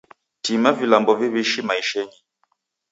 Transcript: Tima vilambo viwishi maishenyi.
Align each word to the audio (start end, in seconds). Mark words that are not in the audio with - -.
Tima 0.41 0.71
vilambo 0.79 1.11
viwishi 1.21 1.61
maishenyi. 1.67 2.17